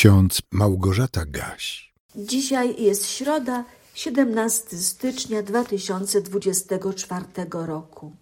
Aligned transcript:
ksiądz 0.00 0.42
Małgorzata 0.50 1.24
Gaś. 1.26 1.92
Dzisiaj 2.16 2.82
jest 2.82 3.06
środa, 3.10 3.64
17 3.94 4.76
stycznia 4.76 5.42
2024 5.42 7.24
roku. 7.50 8.12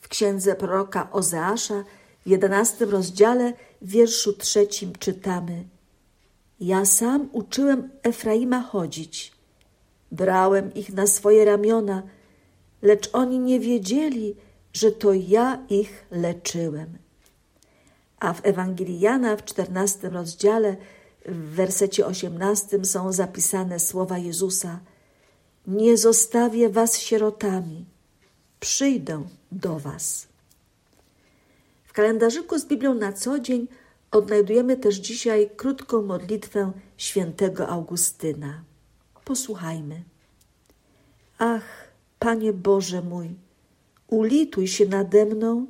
W 0.00 0.08
księdze 0.08 0.54
proroka 0.54 1.12
Ozeasza 1.12 1.84
w 2.26 2.30
11 2.30 2.84
rozdziale, 2.84 3.52
w 3.82 3.88
wierszu 3.88 4.32
trzecim 4.32 4.92
czytamy: 4.98 5.64
Ja 6.60 6.84
sam 6.84 7.28
uczyłem 7.32 7.90
Efraima 8.02 8.62
chodzić, 8.62 9.32
brałem 10.10 10.74
ich 10.74 10.92
na 10.92 11.06
swoje 11.06 11.44
ramiona, 11.44 12.02
lecz 12.82 13.10
oni 13.12 13.38
nie 13.38 13.60
wiedzieli, 13.60 14.36
że 14.72 14.92
to 14.92 15.12
ja 15.12 15.58
ich 15.68 16.06
leczyłem. 16.10 16.98
A 18.22 18.32
w 18.32 18.46
Ewangelii 18.46 19.00
Jana 19.00 19.36
w 19.36 19.44
14 19.44 20.08
rozdziale, 20.08 20.76
w 21.26 21.54
wersecie 21.54 22.06
18 22.06 22.84
są 22.84 23.12
zapisane 23.12 23.80
słowa 23.80 24.18
Jezusa: 24.18 24.80
Nie 25.66 25.96
zostawię 25.96 26.68
was 26.68 26.98
sierotami, 26.98 27.84
przyjdę 28.60 29.22
do 29.52 29.78
was. 29.78 30.28
W 31.84 31.92
kalendarzyku 31.92 32.58
z 32.58 32.64
Biblią 32.64 32.94
na 32.94 33.12
co 33.12 33.38
dzień 33.38 33.68
odnajdujemy 34.10 34.76
też 34.76 34.96
dzisiaj 34.96 35.50
krótką 35.56 36.02
modlitwę 36.02 36.72
świętego 36.96 37.68
Augustyna. 37.68 38.64
Posłuchajmy. 39.24 40.02
Ach, 41.38 41.64
Panie 42.18 42.52
Boże 42.52 43.02
mój, 43.02 43.34
ulituj 44.08 44.68
się 44.68 44.86
nade 44.86 45.26
mną 45.26 45.66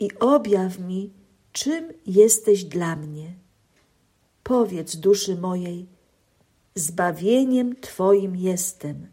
i 0.00 0.10
objaw 0.18 0.78
mi, 0.78 1.10
czym 1.56 1.92
jesteś 2.06 2.64
dla 2.64 2.96
mnie. 2.96 3.34
Powiedz 4.42 4.96
duszy 4.96 5.36
mojej, 5.36 5.86
zbawieniem 6.74 7.80
Twoim 7.80 8.36
jestem. 8.36 9.06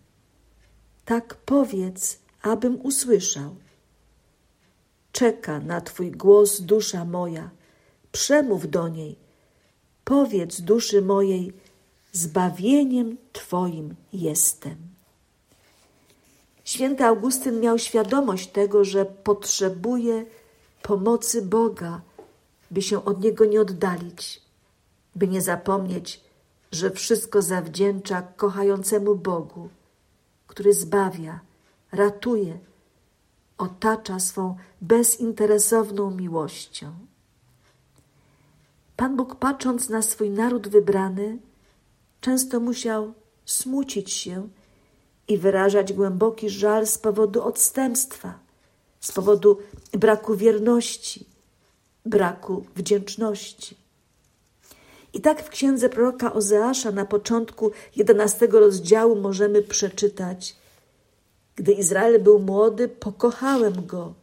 Tak 1.05 1.35
powiedz, 1.35 2.19
abym 2.41 2.81
usłyszał. 2.81 3.55
Czeka 5.11 5.59
na 5.59 5.81
Twój 5.81 6.11
głos 6.11 6.61
dusza 6.61 7.05
moja, 7.05 7.49
przemów 8.11 8.69
do 8.69 8.87
niej. 8.87 9.15
Powiedz 10.03 10.61
duszy 10.61 11.01
mojej, 11.01 11.53
zbawieniem 12.11 13.17
Twoim 13.33 13.95
jestem. 14.13 14.77
Święty 16.63 17.03
Augustyn 17.03 17.59
miał 17.59 17.79
świadomość 17.79 18.47
tego, 18.47 18.85
że 18.85 19.05
potrzebuje 19.05 20.25
pomocy 20.81 21.41
Boga, 21.41 22.01
by 22.73 22.81
się 22.81 23.05
od 23.05 23.23
Niego 23.23 23.45
nie 23.45 23.61
oddalić, 23.61 24.41
by 25.15 25.27
nie 25.27 25.41
zapomnieć, 25.41 26.21
że 26.71 26.91
wszystko 26.91 27.41
zawdzięcza 27.41 28.21
kochającemu 28.21 29.15
Bogu, 29.15 29.69
który 30.47 30.73
zbawia, 30.73 31.39
ratuje, 31.91 32.59
otacza 33.57 34.19
swą 34.19 34.55
bezinteresowną 34.81 36.11
miłością. 36.11 36.93
Pan 38.95 39.15
Bóg, 39.15 39.35
patrząc 39.35 39.89
na 39.89 40.01
swój 40.01 40.29
naród 40.29 40.67
wybrany, 40.67 41.37
często 42.21 42.59
musiał 42.59 43.13
smucić 43.45 44.11
się 44.11 44.47
i 45.27 45.37
wyrażać 45.37 45.93
głęboki 45.93 46.49
żal 46.49 46.87
z 46.87 46.97
powodu 46.97 47.43
odstępstwa, 47.43 48.39
z 48.99 49.11
powodu 49.11 49.59
braku 49.91 50.35
wierności, 50.35 51.32
braku 52.05 52.65
wdzięczności. 52.75 53.77
I 55.13 55.21
tak 55.21 55.43
w 55.43 55.49
księdze 55.49 55.89
proroka 55.89 56.33
Ozeasza 56.33 56.91
na 56.91 57.05
początku 57.05 57.71
jedenastego 57.95 58.59
rozdziału 58.59 59.15
możemy 59.15 59.61
przeczytać: 59.61 60.55
Gdy 61.55 61.71
Izrael 61.71 62.21
był 62.21 62.39
młody, 62.39 62.87
pokochałem 62.87 63.85
go 63.85 64.13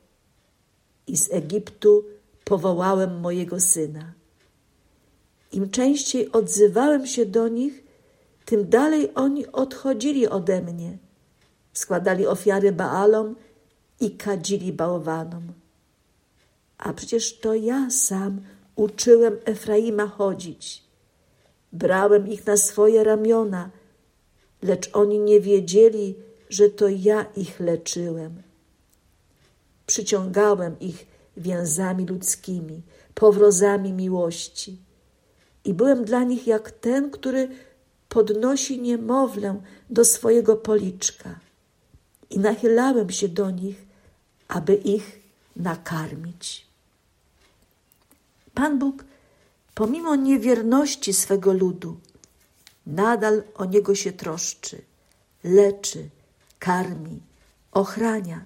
i 1.07 1.17
z 1.17 1.33
Egiptu 1.33 2.05
powołałem 2.45 3.21
mojego 3.21 3.61
syna. 3.61 4.13
Im 5.53 5.71
częściej 5.71 6.33
odzywałem 6.33 7.07
się 7.07 7.27
do 7.27 7.49
nich, 7.49 7.85
tym 8.45 8.69
dalej 8.69 9.11
oni 9.15 9.47
odchodzili 9.47 10.29
ode 10.29 10.63
mnie. 10.63 10.99
Składali 11.73 12.27
ofiary 12.27 12.73
Baalom 12.73 13.37
i 14.01 14.11
kadzili 14.17 14.73
bałwanom. 14.73 15.60
A 16.81 16.93
przecież 16.93 17.39
to 17.39 17.55
ja 17.55 17.91
sam 17.91 18.41
uczyłem 18.77 19.37
Efraima 19.45 20.07
chodzić. 20.07 20.85
Brałem 21.73 22.29
ich 22.29 22.47
na 22.47 22.57
swoje 22.57 23.05
ramiona, 23.05 23.71
lecz 24.63 24.91
oni 24.93 25.19
nie 25.19 25.41
wiedzieli, 25.41 26.15
że 26.51 26.69
to 26.69 26.89
ja 26.89 27.27
ich 27.37 27.61
leczyłem. 27.61 28.43
Przyciągałem 29.87 30.79
ich 30.81 31.07
więzami 31.37 32.07
ludzkimi, 32.07 32.83
powrozami 33.15 33.93
miłości. 33.93 34.79
I 35.65 35.75
byłem 35.75 36.05
dla 36.05 36.25
nich 36.25 36.47
jak 36.47 36.71
ten, 36.71 37.11
który 37.11 37.49
podnosi 38.09 38.81
niemowlę 38.81 39.61
do 39.91 40.05
swojego 40.05 40.57
policzka. 40.57 41.41
I 42.31 42.39
nachylałem 42.39 43.11
się 43.11 43.29
do 43.29 43.51
nich, 43.51 43.87
aby 44.49 44.75
ich 44.75 45.21
nakarmić. 45.57 46.70
Pan 48.61 48.79
Bóg, 48.79 49.05
pomimo 49.75 50.17
niewierności 50.17 51.13
swego 51.13 51.53
ludu, 51.53 51.97
nadal 52.87 53.43
o 53.55 53.65
niego 53.65 53.95
się 53.95 54.13
troszczy, 54.13 54.83
leczy, 55.45 56.09
karmi, 56.59 57.21
ochrania, 57.73 58.45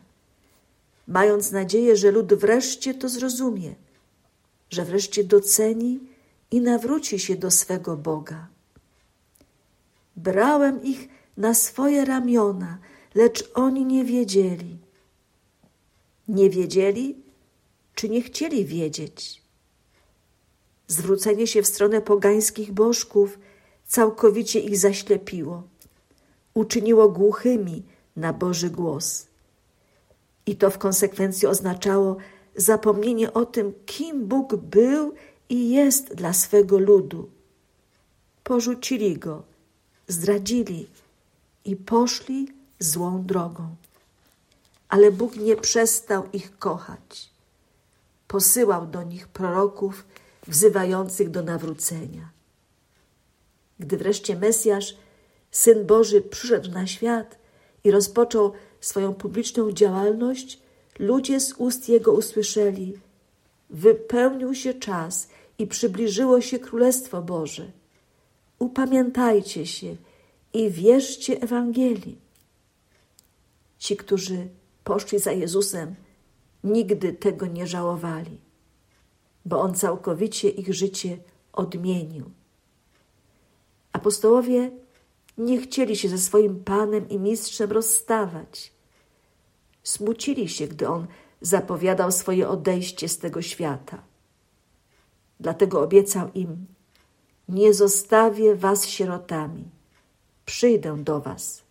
mając 1.09 1.53
nadzieję, 1.53 1.97
że 1.97 2.11
lud 2.11 2.35
wreszcie 2.35 2.95
to 2.95 3.09
zrozumie, 3.09 3.75
że 4.71 4.85
wreszcie 4.85 5.25
doceni 5.25 6.01
i 6.51 6.61
nawróci 6.61 7.19
się 7.19 7.37
do 7.37 7.51
swego 7.51 7.97
Boga. 7.97 8.49
Brałem 10.17 10.83
ich 10.83 11.09
na 11.37 11.55
swoje 11.55 12.05
ramiona, 12.05 12.79
lecz 13.15 13.51
oni 13.55 13.85
nie 13.85 14.05
wiedzieli. 14.05 14.79
Nie 16.29 16.51
wiedzieli, 16.51 17.17
czy 17.95 18.09
nie 18.09 18.23
chcieli 18.23 18.65
wiedzieć. 18.65 19.44
Zwrócenie 20.89 21.47
się 21.47 21.62
w 21.62 21.67
stronę 21.67 22.00
pogańskich 22.00 22.72
bożków 22.72 23.39
całkowicie 23.87 24.61
ich 24.61 24.78
zaślepiło, 24.78 25.62
uczyniło 26.55 27.09
głuchymi 27.09 27.83
na 28.17 28.33
Boży 28.33 28.71
głos. 28.71 29.27
I 30.47 30.56
to 30.56 30.71
w 30.71 30.78
konsekwencji 30.78 31.49
oznaczało 31.49 32.17
zapomnienie 32.56 33.33
o 33.33 33.47
tym, 33.47 33.72
kim 33.87 34.27
Bóg 34.27 34.56
był 34.56 35.15
i 35.49 35.71
jest 35.71 36.15
dla 36.15 36.33
swego 36.33 36.78
ludu. 36.78 37.28
Porzucili 38.45 39.19
go, 39.19 39.43
zdradzili 40.09 40.87
i 41.65 41.77
poszli 41.77 42.49
złą 42.78 43.25
drogą. 43.27 43.69
Ale 44.89 45.12
Bóg 45.12 45.37
nie 45.37 45.56
przestał 45.56 46.22
ich 46.33 46.59
kochać. 46.59 47.31
Posyłał 48.28 48.87
do 48.87 49.03
nich 49.03 49.28
proroków 49.28 50.05
wzywających 50.47 51.31
do 51.31 51.43
nawrócenia. 51.43 52.31
Gdy 53.81 53.97
wreszcie 53.97 54.37
Mesjasz, 54.37 54.97
Syn 55.50 55.87
Boży, 55.87 56.21
przyszedł 56.21 56.71
na 56.71 56.87
świat 56.87 57.38
i 57.84 57.91
rozpoczął 57.91 58.53
swoją 58.81 59.15
publiczną 59.15 59.72
działalność, 59.72 60.60
ludzie 60.99 61.41
z 61.41 61.53
ust 61.53 61.88
Jego 61.88 62.12
usłyszeli: 62.12 62.99
Wypełnił 63.71 64.54
się 64.54 64.75
czas 64.75 65.28
i 65.59 65.66
przybliżyło 65.66 66.41
się 66.41 66.59
Królestwo 66.59 67.22
Boże. 67.22 67.71
Upamiętajcie 68.59 69.66
się 69.66 69.97
i 70.53 70.71
wierzcie 70.71 71.41
Ewangelii. 71.41 72.19
Ci, 73.78 73.97
którzy 73.97 74.48
poszli 74.84 75.19
za 75.19 75.33
Jezusem, 75.33 75.95
nigdy 76.65 77.13
tego 77.13 77.47
nie 77.47 77.66
żałowali 77.66 78.44
bo 79.45 79.61
On 79.61 79.75
całkowicie 79.75 80.49
ich 80.49 80.75
życie 80.75 81.19
odmienił. 81.53 82.31
Apostołowie 83.93 84.71
nie 85.39 85.61
chcieli 85.61 85.97
się 85.97 86.09
ze 86.09 86.19
swoim 86.19 86.65
Panem 86.65 87.09
i 87.09 87.19
Mistrzem 87.19 87.73
rozstawać. 87.73 88.73
Smucili 89.83 90.49
się, 90.49 90.69
gdy 90.69 90.89
On 90.89 91.07
zapowiadał 91.41 92.13
swoje 92.13 92.49
odejście 92.49 93.09
z 93.09 93.19
tego 93.19 93.43
świata. 93.43 94.03
Dlatego 95.41 95.81
obiecał 95.81 96.31
im: 96.35 96.67
Nie 97.49 97.75
zostawię 97.75 98.55
was 98.55 98.87
sierotami, 98.87 99.65
przyjdę 100.47 100.97
do 100.97 101.21
was. 101.21 101.63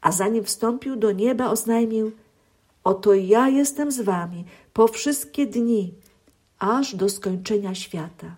A 0.00 0.12
zanim 0.12 0.44
wstąpił 0.44 0.96
do 0.96 1.12
nieba, 1.12 1.50
oznajmił: 1.50 2.12
Oto 2.84 3.14
ja 3.14 3.48
jestem 3.48 3.92
z 3.92 4.00
wami 4.00 4.44
po 4.72 4.88
wszystkie 4.88 5.46
dni, 5.46 5.94
aż 6.64 6.94
do 6.94 7.08
skończenia 7.08 7.74
świata. 7.74 8.36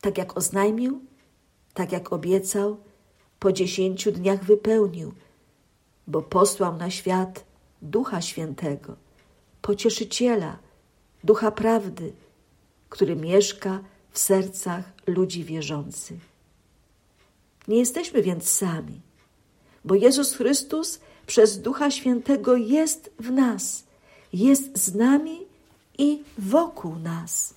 Tak 0.00 0.18
jak 0.18 0.36
oznajmił, 0.36 1.00
tak 1.74 1.92
jak 1.92 2.12
obiecał, 2.12 2.76
po 3.38 3.52
dziesięciu 3.52 4.12
dniach 4.12 4.44
wypełnił, 4.44 5.12
bo 6.06 6.22
posłał 6.22 6.76
na 6.76 6.90
świat 6.90 7.44
Ducha 7.82 8.20
Świętego, 8.20 8.96
Pocieszyciela, 9.62 10.58
Ducha 11.24 11.50
Prawdy, 11.50 12.12
który 12.88 13.16
mieszka 13.16 13.80
w 14.10 14.18
sercach 14.18 14.84
ludzi 15.06 15.44
wierzących. 15.44 16.20
Nie 17.68 17.78
jesteśmy 17.78 18.22
więc 18.22 18.48
sami, 18.48 19.00
bo 19.84 19.94
Jezus 19.94 20.34
Chrystus 20.34 21.00
przez 21.26 21.60
Ducha 21.60 21.90
Świętego 21.90 22.56
jest 22.56 23.10
w 23.18 23.30
nas, 23.30 23.84
jest 24.32 24.78
z 24.84 24.94
nami 24.94 25.47
i 25.98 26.22
wokół 26.38 26.94
nas. 26.94 27.54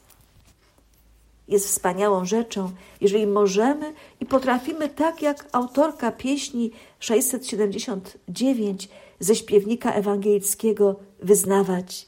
Jest 1.48 1.68
wspaniałą 1.68 2.26
rzeczą, 2.26 2.72
jeżeli 3.02 3.28
możemy 3.28 3.94
i 4.20 4.26
potrafimy, 4.26 4.90
tak 4.90 5.22
jak 5.22 5.50
autorka 5.52 6.12
pieśni 6.12 6.72
679 7.00 8.90
ze 9.20 9.36
śpiewnika 9.36 9.94
ewangelickiego, 9.94 10.96
wyznawać: 11.20 12.08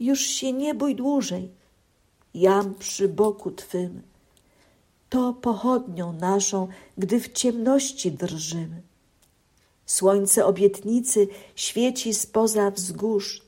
Już 0.00 0.20
się 0.20 0.52
nie 0.52 0.74
bój 0.74 0.94
dłużej, 0.94 1.50
jam 2.34 2.74
przy 2.74 3.08
boku 3.08 3.50
twym. 3.50 4.02
To 5.08 5.32
pochodnią 5.32 6.12
naszą, 6.12 6.68
gdy 6.98 7.20
w 7.20 7.32
ciemności 7.32 8.12
drżymy. 8.12 8.82
Słońce 9.86 10.46
obietnicy 10.46 11.28
świeci 11.54 12.14
spoza 12.14 12.70
wzgórz. 12.70 13.42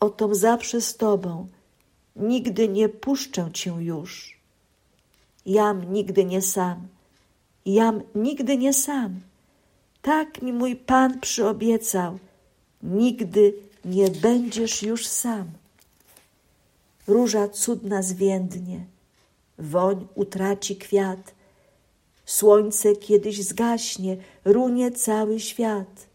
Otom 0.00 0.34
zawsze 0.34 0.80
z 0.80 0.96
Tobą, 0.96 1.48
nigdy 2.16 2.68
nie 2.68 2.88
puszczę 2.88 3.50
Cię 3.52 3.70
już. 3.70 4.40
Jam 5.46 5.92
nigdy 5.92 6.24
nie 6.24 6.42
sam, 6.42 6.88
jam 7.66 8.02
nigdy 8.14 8.56
nie 8.56 8.72
sam. 8.72 9.20
Tak 10.02 10.42
mi 10.42 10.52
mój 10.52 10.76
Pan 10.76 11.20
przyobiecał, 11.20 12.18
nigdy 12.82 13.54
nie 13.84 14.10
będziesz 14.10 14.82
już 14.82 15.06
sam. 15.06 15.50
Róża 17.06 17.48
cudna 17.48 18.02
zwiędnie, 18.02 18.86
woń 19.58 20.06
utraci 20.14 20.76
kwiat, 20.76 21.36
Słońce 22.26 22.96
kiedyś 22.96 23.44
zgaśnie, 23.44 24.16
runie 24.44 24.90
cały 24.90 25.40
świat. 25.40 26.06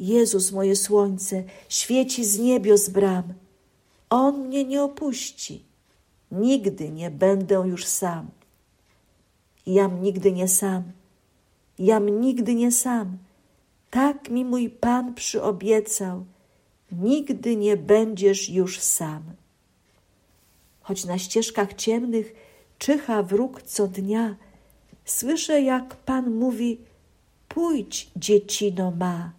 Jezus, 0.00 0.52
moje 0.52 0.76
słońce, 0.76 1.44
świeci 1.68 2.24
z 2.24 2.38
niebios 2.38 2.88
bram. 2.88 3.22
On 4.10 4.46
mnie 4.46 4.64
nie 4.64 4.82
opuści. 4.82 5.64
Nigdy 6.32 6.90
nie 6.90 7.10
będę 7.10 7.54
już 7.54 7.84
sam. 7.84 8.28
Jam 9.66 10.02
nigdy 10.02 10.32
nie 10.32 10.48
sam. 10.48 10.82
Jam 11.78 12.20
nigdy 12.20 12.54
nie 12.54 12.72
sam. 12.72 13.18
Tak 13.90 14.30
mi 14.30 14.44
mój 14.44 14.70
Pan 14.70 15.14
przyobiecał. 15.14 16.24
Nigdy 16.92 17.56
nie 17.56 17.76
będziesz 17.76 18.48
już 18.48 18.80
sam. 18.80 19.22
Choć 20.80 21.04
na 21.04 21.18
ścieżkach 21.18 21.74
ciemnych 21.74 22.34
czyha 22.78 23.22
wróg 23.22 23.62
co 23.62 23.88
dnia, 23.88 24.36
Słyszę, 25.08 25.62
jak 25.62 25.96
Pan 25.96 26.30
mówi: 26.34 26.78
Pójdź, 27.48 28.10
dziecino 28.16 28.90
ma. 28.90 29.32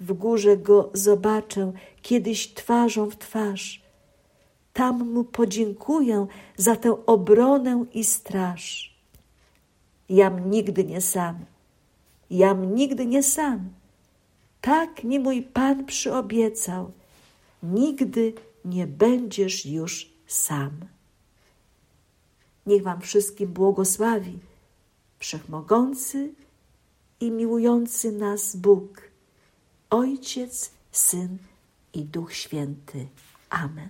W 0.00 0.12
górze 0.12 0.56
go 0.56 0.90
zobaczę 0.94 1.72
kiedyś 2.02 2.54
twarzą 2.54 3.10
w 3.10 3.16
twarz. 3.16 3.82
Tam 4.72 5.12
mu 5.12 5.24
podziękuję 5.24 6.26
za 6.56 6.76
tę 6.76 7.06
obronę 7.06 7.84
i 7.94 8.04
straż. 8.04 8.94
Jam 10.08 10.50
nigdy 10.50 10.84
nie 10.84 11.00
sam, 11.00 11.44
jam 12.30 12.74
nigdy 12.74 13.06
nie 13.06 13.22
sam. 13.22 13.68
Tak 14.60 15.04
mi 15.04 15.18
mój 15.18 15.42
Pan 15.42 15.84
przyobiecał. 15.84 16.92
Nigdy 17.62 18.32
nie 18.64 18.86
będziesz 18.86 19.66
już 19.66 20.12
sam. 20.26 20.70
Niech 22.66 22.82
Wam 22.82 23.00
wszystkim 23.00 23.52
błogosławi 23.52 24.38
wszechmogący 25.18 26.32
i 27.20 27.30
miłujący 27.30 28.12
nas 28.12 28.56
Bóg, 28.56 29.09
Ojciec, 29.90 30.70
Syn 30.92 31.38
i 31.92 32.04
Duch 32.04 32.34
Święty. 32.34 33.08
Amen. 33.50 33.88